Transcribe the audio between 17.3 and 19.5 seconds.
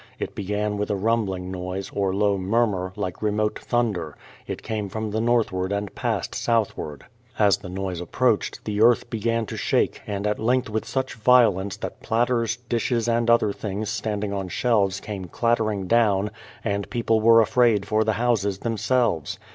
afraid for the houses THE PLYT^IOUTH SETTLEISIENT 297 themselves.